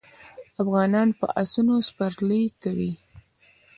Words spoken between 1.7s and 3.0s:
سپرلي کوي.